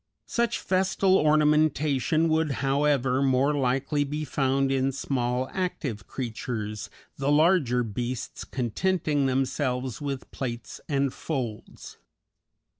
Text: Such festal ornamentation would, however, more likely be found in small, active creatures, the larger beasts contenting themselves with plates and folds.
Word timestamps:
Such 0.25 0.57
festal 0.57 1.15
ornamentation 1.15 2.27
would, 2.29 2.53
however, 2.65 3.21
more 3.21 3.53
likely 3.53 4.03
be 4.03 4.25
found 4.25 4.71
in 4.71 4.91
small, 4.91 5.47
active 5.53 6.07
creatures, 6.07 6.89
the 7.17 7.31
larger 7.31 7.83
beasts 7.83 8.43
contenting 8.43 9.27
themselves 9.27 10.01
with 10.01 10.31
plates 10.31 10.81
and 10.89 11.13
folds. 11.13 11.99